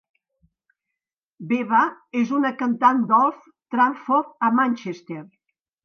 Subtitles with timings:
[1.51, 1.83] Veba
[2.23, 5.25] és una cantant d'Old Trafford, a Manchester.